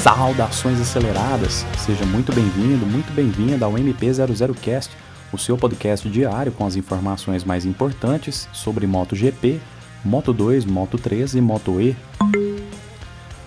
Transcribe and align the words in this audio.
Saudações 0.00 0.80
aceleradas! 0.80 1.66
Seja 1.76 2.06
muito 2.06 2.32
bem-vindo, 2.32 2.86
muito 2.86 3.12
bem-vinda 3.12 3.66
ao 3.66 3.74
MP00Cast, 3.74 4.88
o 5.30 5.36
seu 5.36 5.58
podcast 5.58 6.08
diário 6.08 6.50
com 6.50 6.66
as 6.66 6.74
informações 6.74 7.44
mais 7.44 7.66
importantes 7.66 8.48
sobre 8.50 8.86
MotoGP, 8.86 9.60
Moto2, 10.06 10.64
Moto3 10.64 11.36
e 11.36 11.40
Moto 11.42 11.78
E. 11.78 11.94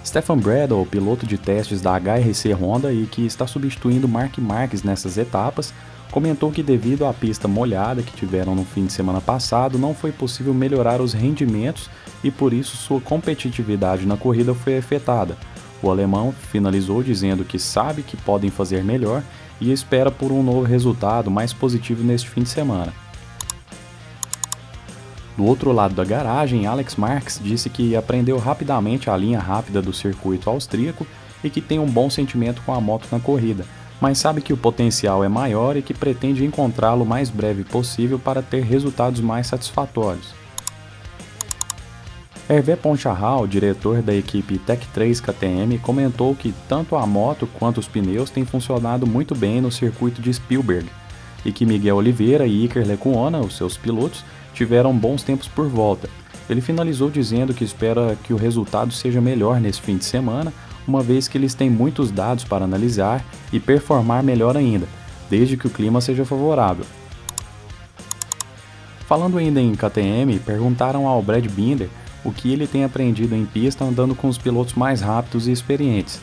Stefan 0.05 0.37
Bradle, 0.37 0.85
piloto 0.85 1.25
de 1.25 1.39
testes 1.39 1.81
da 1.81 1.97
HRC 1.97 2.53
Honda 2.53 2.93
e 2.93 3.07
que 3.07 3.25
está 3.25 3.47
substituindo 3.47 4.07
Mark 4.07 4.37
Marques 4.37 4.83
nessas 4.83 5.17
etapas, 5.17 5.73
comentou 6.11 6.51
que 6.51 6.61
devido 6.61 7.07
à 7.07 7.13
pista 7.15 7.47
molhada 7.47 8.03
que 8.03 8.15
tiveram 8.15 8.53
no 8.53 8.63
fim 8.63 8.85
de 8.85 8.93
semana 8.93 9.19
passado, 9.19 9.79
não 9.79 9.95
foi 9.95 10.11
possível 10.11 10.53
melhorar 10.53 11.01
os 11.01 11.13
rendimentos 11.13 11.89
e 12.23 12.29
por 12.29 12.53
isso 12.53 12.77
sua 12.77 13.01
competitividade 13.01 14.05
na 14.05 14.17
corrida 14.17 14.53
foi 14.53 14.77
afetada. 14.77 15.35
O 15.83 15.91
alemão 15.91 16.31
finalizou 16.31 17.03
dizendo 17.03 17.43
que 17.43 17.59
sabe 17.59 18.03
que 18.03 18.15
podem 18.15 18.49
fazer 18.49 18.85
melhor 18.85 19.21
e 19.59 19.69
espera 19.69 20.09
por 20.09 20.31
um 20.31 20.41
novo 20.41 20.63
resultado 20.63 21.29
mais 21.29 21.51
positivo 21.51 22.01
neste 22.01 22.29
fim 22.29 22.43
de 22.43 22.49
semana. 22.49 22.93
Do 25.35 25.43
outro 25.43 25.73
lado 25.73 25.93
da 25.93 26.05
garagem, 26.05 26.65
Alex 26.65 26.95
Marques 26.95 27.39
disse 27.43 27.69
que 27.69 27.97
aprendeu 27.97 28.37
rapidamente 28.37 29.09
a 29.09 29.17
linha 29.17 29.39
rápida 29.39 29.81
do 29.81 29.91
circuito 29.91 30.49
austríaco 30.49 31.05
e 31.43 31.49
que 31.49 31.59
tem 31.59 31.79
um 31.79 31.89
bom 31.89 32.09
sentimento 32.09 32.61
com 32.65 32.73
a 32.73 32.79
moto 32.79 33.07
na 33.11 33.19
corrida, 33.19 33.65
mas 33.99 34.19
sabe 34.19 34.41
que 34.41 34.53
o 34.53 34.57
potencial 34.57 35.21
é 35.21 35.27
maior 35.27 35.75
e 35.75 35.81
que 35.81 35.93
pretende 35.93 36.45
encontrá-lo 36.45 37.03
o 37.03 37.07
mais 37.07 37.29
breve 37.29 37.65
possível 37.65 38.17
para 38.17 38.41
ter 38.41 38.63
resultados 38.63 39.19
mais 39.19 39.47
satisfatórios. 39.47 40.42
Hervé 42.53 42.75
Poncharral, 42.75 43.47
diretor 43.47 44.03
da 44.03 44.13
equipe 44.13 44.59
Tech 44.59 44.87
3 44.93 45.19
KTM, 45.19 45.79
comentou 45.79 46.35
que 46.35 46.53
tanto 46.69 46.95
a 46.95 47.03
moto 47.03 47.47
quanto 47.57 47.79
os 47.79 47.87
pneus 47.87 48.29
têm 48.29 48.45
funcionado 48.45 49.07
muito 49.07 49.33
bem 49.33 49.59
no 49.59 49.71
circuito 49.71 50.21
de 50.21 50.31
Spielberg 50.31 50.87
e 51.43 51.51
que 51.51 51.65
Miguel 51.65 51.95
Oliveira 51.95 52.45
e 52.45 52.65
Iker 52.65 52.85
Lecuona, 52.85 53.39
os 53.39 53.57
seus 53.57 53.75
pilotos, 53.75 54.23
tiveram 54.53 54.95
bons 54.95 55.23
tempos 55.23 55.47
por 55.47 55.67
volta. 55.67 56.07
Ele 56.47 56.61
finalizou 56.61 57.09
dizendo 57.09 57.55
que 57.55 57.63
espera 57.63 58.15
que 58.23 58.33
o 58.33 58.37
resultado 58.37 58.93
seja 58.93 59.19
melhor 59.19 59.59
nesse 59.59 59.81
fim 59.81 59.97
de 59.97 60.05
semana, 60.05 60.53
uma 60.87 61.01
vez 61.01 61.27
que 61.27 61.39
eles 61.39 61.55
têm 61.55 61.71
muitos 61.71 62.11
dados 62.11 62.43
para 62.43 62.65
analisar 62.65 63.25
e 63.51 63.59
performar 63.59 64.21
melhor 64.21 64.55
ainda, 64.55 64.87
desde 65.27 65.57
que 65.57 65.65
o 65.65 65.71
clima 65.71 65.99
seja 66.01 66.23
favorável. 66.23 66.85
Falando 69.07 69.39
ainda 69.39 69.59
em 69.59 69.73
KTM, 69.73 70.37
perguntaram 70.45 71.07
ao 71.07 71.21
Brad 71.21 71.45
Binder 71.47 71.89
o 72.23 72.31
que 72.31 72.51
ele 72.51 72.67
tem 72.67 72.83
aprendido 72.83 73.35
em 73.35 73.45
pista 73.45 73.83
andando 73.83 74.15
com 74.15 74.27
os 74.27 74.37
pilotos 74.37 74.73
mais 74.73 75.01
rápidos 75.01 75.47
e 75.47 75.51
experientes. 75.51 76.21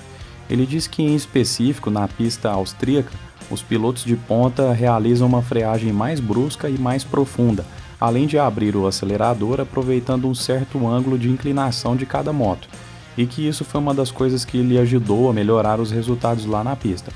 Ele 0.49 0.67
diz 0.67 0.87
que, 0.87 1.03
em 1.03 1.15
específico, 1.15 1.91
na 1.91 2.09
pista 2.09 2.51
austríaca, 2.51 3.13
os 3.51 3.63
pilotos 3.63 4.05
de 4.05 4.17
ponta 4.17 4.73
realizam 4.73 5.27
uma 5.27 5.43
freagem 5.43 5.93
mais 5.93 6.21
brusca 6.21 6.69
e 6.69 6.79
mais 6.79 7.05
profunda, 7.05 7.65
além 8.01 8.27
de 8.27 8.39
abrir 8.39 8.77
o 8.77 8.87
acelerador 8.87 9.61
aproveitando 9.61 10.29
um 10.29 10.35
certo 10.35 10.87
ângulo 10.87 11.19
de 11.19 11.29
inclinação 11.29 11.95
de 11.95 12.07
cada 12.07 12.33
moto, 12.33 12.69
e 13.17 13.27
que 13.27 13.47
isso 13.47 13.65
foi 13.65 13.81
uma 13.81 13.93
das 13.93 14.11
coisas 14.11 14.45
que 14.45 14.63
lhe 14.63 14.79
ajudou 14.79 15.29
a 15.29 15.33
melhorar 15.33 15.81
os 15.81 15.91
resultados 15.91 16.47
lá 16.47 16.65
na 16.65 16.75
pista. 16.75 17.13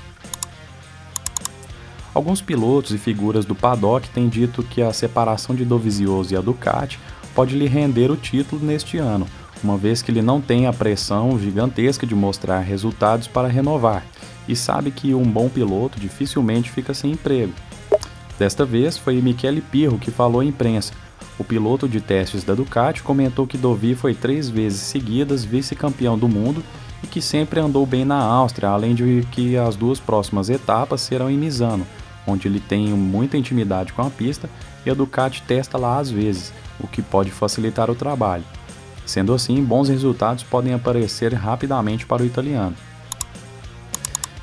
Alguns 2.13 2.39
pilotos 2.39 2.91
e 2.91 2.97
figuras 2.97 3.43
do 3.43 3.53
paddock 3.53 4.07
têm 4.09 4.29
dito 4.29 4.63
que 4.63 4.81
a 4.81 4.93
separação 4.93 5.53
de 5.53 5.65
Dovizioso 5.65 6.33
e 6.33 6.37
a 6.37 6.41
Ducati 6.41 6.97
pode 7.35 7.55
lhe 7.55 7.67
render 7.67 8.09
o 8.09 8.15
título 8.15 8.65
neste 8.65 8.97
ano, 8.97 9.27
uma 9.61 9.77
vez 9.77 10.01
que 10.01 10.09
ele 10.09 10.21
não 10.21 10.39
tem 10.39 10.65
a 10.65 10.73
pressão 10.73 11.37
gigantesca 11.37 12.07
de 12.07 12.15
mostrar 12.15 12.61
resultados 12.61 13.27
para 13.27 13.47
renovar 13.47 14.03
e 14.47 14.55
sabe 14.55 14.89
que 14.89 15.13
um 15.13 15.23
bom 15.23 15.49
piloto 15.49 15.99
dificilmente 15.99 16.71
fica 16.71 16.93
sem 16.93 17.11
emprego. 17.11 17.53
Desta 18.39 18.65
vez 18.65 18.97
foi 18.97 19.21
Michele 19.21 19.61
Pirro 19.61 19.97
que 19.97 20.11
falou 20.11 20.41
à 20.41 20.45
imprensa. 20.45 20.93
O 21.37 21.43
piloto 21.43 21.87
de 21.87 21.99
testes 21.99 22.43
da 22.43 22.53
Ducati 22.53 23.03
comentou 23.03 23.45
que 23.45 23.57
Dovi 23.57 23.93
foi 23.95 24.13
três 24.13 24.49
vezes 24.49 24.79
seguidas 24.79 25.43
vice-campeão 25.43 26.17
do 26.17 26.29
mundo 26.29 26.63
e 27.03 27.07
que 27.07 27.21
sempre 27.21 27.59
andou 27.59 27.85
bem 27.85 28.05
na 28.05 28.21
Áustria, 28.21 28.69
além 28.69 28.95
de 28.95 29.27
que 29.31 29.57
as 29.57 29.75
duas 29.75 29.99
próximas 29.99 30.49
etapas 30.49 31.01
serão 31.01 31.29
em 31.29 31.37
Misano, 31.37 31.85
onde 32.27 32.47
ele 32.47 32.59
tem 32.59 32.87
muita 32.89 33.37
intimidade 33.37 33.93
com 33.93 34.01
a 34.01 34.09
pista 34.09 34.49
e 34.85 34.89
a 34.89 34.93
Ducati 34.93 35.41
testa 35.43 35.77
lá 35.77 35.99
às 35.99 36.09
vezes, 36.09 36.53
o 36.79 36.87
que 36.87 37.01
pode 37.01 37.31
facilitar 37.31 37.89
o 37.89 37.95
trabalho. 37.95 38.43
Sendo 39.05 39.33
assim, 39.33 39.63
bons 39.63 39.87
resultados 39.89 40.43
podem 40.43 40.73
aparecer 40.73 41.33
rapidamente 41.33 42.05
para 42.05 42.23
o 42.23 42.25
italiano. 42.25 42.75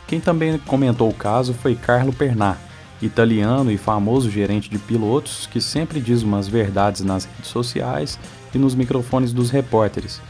Quem 0.06 0.20
também 0.20 0.58
comentou 0.58 1.08
o 1.08 1.14
caso 1.14 1.54
foi 1.54 1.74
Carlo 1.74 2.12
Pernat, 2.12 2.58
italiano 3.00 3.72
e 3.72 3.78
famoso 3.78 4.30
gerente 4.30 4.70
de 4.70 4.78
pilotos 4.78 5.48
que 5.50 5.60
sempre 5.60 6.00
diz 6.00 6.22
umas 6.22 6.46
verdades 6.46 7.02
nas 7.02 7.24
redes 7.24 7.50
sociais 7.50 8.18
e 8.54 8.58
nos 8.58 8.74
microfones 8.74 9.32
dos 9.32 9.50
repórteres. 9.50 10.20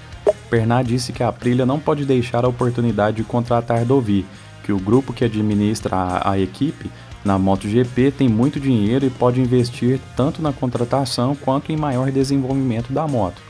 Pernat 0.49 0.87
disse 0.87 1.13
que 1.13 1.23
a 1.23 1.29
Aprilia 1.29 1.67
não 1.67 1.81
pode 1.81 2.05
deixar 2.05 2.45
a 2.45 2.49
oportunidade 2.49 3.19
de 3.19 3.25
contratar 3.25 3.85
Dovi, 3.85 4.25
que 4.63 4.73
o 4.73 4.79
grupo 4.79 5.13
que 5.13 5.25
administra 5.25 5.97
a, 5.97 6.33
a 6.33 6.39
equipe 6.39 6.91
na 7.25 7.39
MotoGP 7.39 8.11
tem 8.11 8.29
muito 8.29 8.59
dinheiro 8.59 9.07
e 9.07 9.11
pode 9.11 9.41
investir 9.41 10.01
tanto 10.17 10.43
na 10.43 10.53
contratação 10.53 11.35
quanto 11.37 11.71
em 11.71 11.77
maior 11.77 12.11
desenvolvimento 12.11 12.93
da 12.93 13.07
moto. 13.07 13.41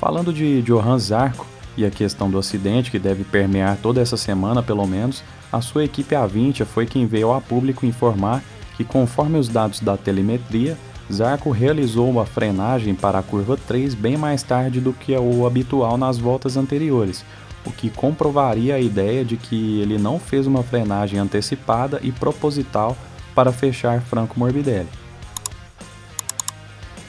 Falando 0.00 0.32
de 0.32 0.62
Johan 0.62 0.98
Zarco 0.98 1.46
e 1.76 1.84
a 1.84 1.90
questão 1.90 2.30
do 2.30 2.38
acidente 2.38 2.90
que 2.90 2.98
deve 2.98 3.24
permear 3.24 3.78
toda 3.82 4.00
essa 4.00 4.16
semana 4.16 4.62
pelo 4.62 4.86
menos, 4.86 5.24
a 5.52 5.60
sua 5.60 5.84
equipe 5.84 6.14
A20 6.14 6.64
foi 6.64 6.86
quem 6.86 7.06
veio 7.06 7.32
a 7.32 7.40
público 7.40 7.84
informar 7.84 8.42
que 8.76 8.84
conforme 8.84 9.38
os 9.38 9.48
dados 9.48 9.80
da 9.80 9.96
telemetria, 9.96 10.78
Zarco 11.12 11.50
realizou 11.50 12.08
uma 12.08 12.24
frenagem 12.24 12.94
para 12.94 13.18
a 13.18 13.22
curva 13.22 13.58
3 13.66 13.94
bem 13.94 14.16
mais 14.16 14.42
tarde 14.42 14.80
do 14.80 14.92
que 14.92 15.16
o 15.16 15.46
habitual 15.46 15.96
nas 15.96 16.18
voltas 16.18 16.56
anteriores, 16.56 17.24
o 17.68 17.72
que 17.72 17.90
comprovaria 17.90 18.74
a 18.74 18.80
ideia 18.80 19.22
de 19.22 19.36
que 19.36 19.80
ele 19.80 19.98
não 19.98 20.18
fez 20.18 20.46
uma 20.46 20.62
frenagem 20.62 21.18
antecipada 21.18 22.00
e 22.02 22.10
proposital 22.10 22.96
para 23.34 23.52
fechar 23.52 24.00
Franco 24.00 24.38
Morbidelli. 24.38 24.88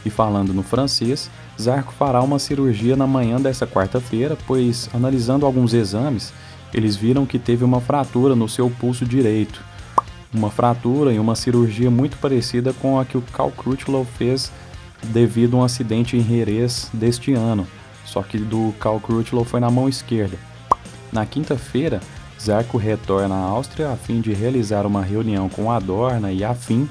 E 0.06 0.10
falando 0.10 0.54
no 0.54 0.62
francês, 0.62 1.32
Zarco 1.60 1.94
fará 1.94 2.22
uma 2.22 2.40
cirurgia 2.40 2.96
na 2.96 3.08
manhã 3.08 3.40
desta 3.40 3.66
quarta-feira, 3.66 4.38
pois, 4.46 4.90
analisando 4.94 5.46
alguns 5.46 5.74
exames, 5.74 6.34
eles 6.74 6.96
viram 6.96 7.26
que 7.26 7.40
teve 7.40 7.64
uma 7.64 7.82
fratura 7.82 8.36
no 8.36 8.48
seu 8.48 8.70
pulso 8.70 9.06
direito. 9.06 9.64
Uma 10.34 10.52
fratura 10.52 11.14
e 11.14 11.20
uma 11.20 11.36
cirurgia 11.36 11.90
muito 11.90 12.18
parecida 12.18 12.74
com 12.74 13.00
a 13.00 13.06
que 13.06 13.18
o 13.18 13.22
Cal 13.34 13.52
Crutchlow 13.52 14.06
fez 14.06 14.52
devido 15.04 15.56
a 15.56 15.62
um 15.62 15.64
acidente 15.64 16.18
em 16.18 16.24
Jerez 16.24 16.90
deste 16.94 17.34
ano, 17.34 17.66
só 18.10 18.22
que 18.24 18.38
do 18.38 18.74
Cal 18.80 19.00
Crutchlow 19.00 19.46
foi 19.46 19.60
na 19.60 19.70
mão 19.70 19.88
esquerda. 19.88 20.38
Na 21.12 21.26
quinta-feira, 21.26 22.02
Zarco 22.40 22.78
retorna 22.78 23.36
à 23.36 23.44
Áustria 23.44 23.92
a 23.92 23.96
fim 23.96 24.22
de 24.22 24.34
realizar 24.34 24.86
uma 24.86 25.02
reunião 25.02 25.50
com 25.50 25.72
Adorna 25.72 26.32
e 26.32 26.44
Afim, 26.44 26.90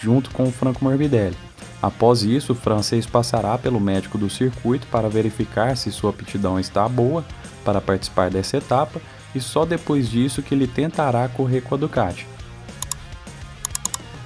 junto 0.00 0.30
com 0.30 0.50
Franco 0.50 0.84
Morbidelli. 0.84 1.36
Após 1.82 2.22
isso, 2.22 2.52
o 2.52 2.56
francês 2.56 3.06
passará 3.06 3.56
pelo 3.56 3.80
médico 3.80 4.18
do 4.18 4.28
circuito 4.28 4.86
para 4.88 5.08
verificar 5.08 5.76
se 5.76 5.90
sua 5.90 6.10
aptidão 6.10 6.60
está 6.60 6.86
boa 6.88 7.24
para 7.64 7.80
participar 7.80 8.30
dessa 8.30 8.58
etapa 8.58 9.00
e 9.34 9.40
só 9.40 9.64
depois 9.64 10.08
disso 10.08 10.42
que 10.42 10.54
ele 10.54 10.66
tentará 10.66 11.26
correr 11.28 11.62
com 11.62 11.74
a 11.74 11.78
Ducati. 11.78 12.26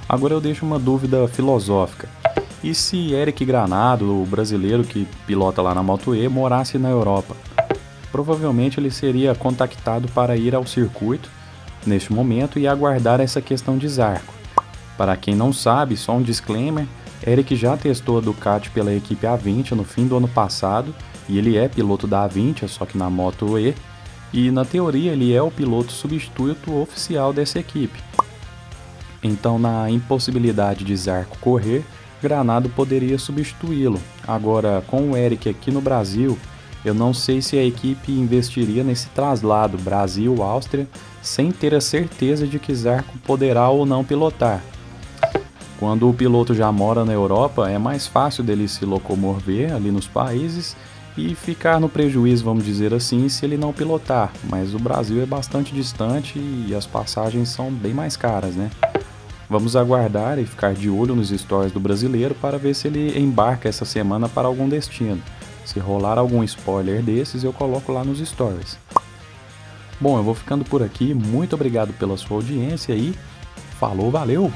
Agora 0.08 0.34
eu 0.34 0.40
deixo 0.40 0.66
uma 0.66 0.78
dúvida 0.78 1.26
filosófica. 1.28 2.08
E 2.64 2.74
se 2.74 3.12
Eric 3.12 3.44
Granado, 3.44 4.20
o 4.20 4.26
brasileiro 4.26 4.82
que 4.82 5.06
pilota 5.24 5.62
lá 5.62 5.72
na 5.72 5.84
Moto 5.84 6.16
E, 6.16 6.28
morasse 6.28 6.78
na 6.78 6.90
Europa? 6.90 7.36
provavelmente 8.14 8.78
ele 8.78 8.92
seria 8.92 9.34
contactado 9.34 10.06
para 10.06 10.36
ir 10.36 10.54
ao 10.54 10.64
circuito 10.64 11.28
neste 11.84 12.12
momento 12.12 12.60
e 12.60 12.68
aguardar 12.68 13.20
essa 13.20 13.42
questão 13.42 13.76
de 13.76 13.88
Zarco. 13.88 14.32
Para 14.96 15.16
quem 15.16 15.34
não 15.34 15.52
sabe, 15.52 15.96
só 15.96 16.12
um 16.12 16.22
disclaimer: 16.22 16.86
Eric 17.26 17.56
já 17.56 17.76
testou 17.76 18.18
a 18.18 18.20
Ducati 18.20 18.70
pela 18.70 18.94
equipe 18.94 19.26
A20 19.26 19.72
no 19.72 19.82
fim 19.82 20.06
do 20.06 20.16
ano 20.16 20.28
passado 20.28 20.94
e 21.28 21.36
ele 21.36 21.56
é 21.56 21.66
piloto 21.66 22.06
da 22.06 22.28
A20, 22.28 22.68
só 22.68 22.86
que 22.86 22.96
na 22.96 23.10
Moto 23.10 23.58
E, 23.58 23.74
e 24.32 24.48
na 24.52 24.64
teoria 24.64 25.10
ele 25.10 25.34
é 25.34 25.42
o 25.42 25.50
piloto 25.50 25.90
substituto 25.90 26.72
oficial 26.80 27.32
dessa 27.32 27.58
equipe. 27.58 27.98
Então, 29.24 29.58
na 29.58 29.90
impossibilidade 29.90 30.84
de 30.84 30.96
Zarco 30.96 31.36
correr, 31.40 31.84
Granado 32.22 32.68
poderia 32.68 33.18
substituí-lo. 33.18 34.00
Agora, 34.26 34.82
com 34.86 35.10
o 35.10 35.16
Eric 35.16 35.48
aqui 35.48 35.70
no 35.70 35.80
Brasil, 35.80 36.38
eu 36.84 36.92
não 36.92 37.14
sei 37.14 37.40
se 37.40 37.56
a 37.56 37.64
equipe 37.64 38.12
investiria 38.12 38.84
nesse 38.84 39.08
traslado 39.08 39.78
Brasil-Áustria 39.78 40.88
sem 41.22 41.50
ter 41.50 41.74
a 41.74 41.80
certeza 41.80 42.46
de 42.46 42.58
que 42.58 42.74
Zarco 42.74 43.16
poderá 43.26 43.68
ou 43.70 43.86
não 43.86 44.04
pilotar. 44.04 44.62
Quando 45.78 46.08
o 46.08 46.14
piloto 46.14 46.54
já 46.54 46.70
mora 46.70 47.04
na 47.04 47.12
Europa, 47.12 47.68
é 47.70 47.78
mais 47.78 48.06
fácil 48.06 48.44
dele 48.44 48.68
se 48.68 48.84
locomover 48.84 49.74
ali 49.74 49.90
nos 49.90 50.06
países 50.06 50.76
e 51.16 51.34
ficar 51.34 51.80
no 51.80 51.88
prejuízo, 51.88 52.44
vamos 52.44 52.64
dizer 52.64 52.92
assim, 52.92 53.28
se 53.28 53.44
ele 53.44 53.56
não 53.56 53.72
pilotar. 53.72 54.32
Mas 54.48 54.74
o 54.74 54.78
Brasil 54.78 55.22
é 55.22 55.26
bastante 55.26 55.74
distante 55.74 56.38
e 56.38 56.74
as 56.74 56.86
passagens 56.86 57.48
são 57.48 57.70
bem 57.70 57.94
mais 57.94 58.16
caras, 58.16 58.54
né? 58.54 58.70
Vamos 59.48 59.76
aguardar 59.76 60.38
e 60.38 60.46
ficar 60.46 60.74
de 60.74 60.88
olho 60.88 61.14
nos 61.14 61.28
stories 61.30 61.72
do 61.72 61.80
brasileiro 61.80 62.34
para 62.34 62.58
ver 62.58 62.74
se 62.74 62.88
ele 62.88 63.18
embarca 63.18 63.68
essa 63.68 63.84
semana 63.84 64.28
para 64.28 64.48
algum 64.48 64.68
destino. 64.68 65.22
Se 65.64 65.78
rolar 65.78 66.18
algum 66.18 66.42
spoiler 66.44 67.02
desses, 67.02 67.44
eu 67.44 67.52
coloco 67.52 67.92
lá 67.92 68.04
nos 68.04 68.18
stories. 68.18 68.78
Bom, 70.00 70.18
eu 70.18 70.24
vou 70.24 70.34
ficando 70.34 70.64
por 70.64 70.82
aqui. 70.82 71.14
Muito 71.14 71.54
obrigado 71.54 71.92
pela 71.94 72.16
sua 72.16 72.38
audiência 72.38 72.94
e 72.94 73.14
falou, 73.78 74.10
valeu! 74.10 74.52